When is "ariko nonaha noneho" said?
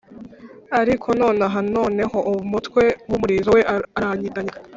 0.79-2.17